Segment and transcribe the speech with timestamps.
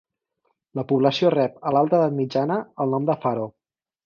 [0.79, 3.47] La població rep a l'alta edat mitjana el nom de Faro.